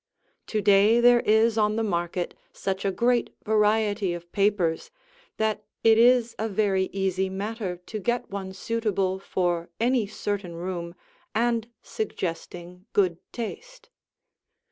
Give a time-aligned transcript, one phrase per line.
[0.47, 4.89] To day there is on the market such a great variety of papers
[5.37, 10.95] that it is a very easy matter to get one suitable for any certain room
[11.35, 13.91] and suggesting good taste.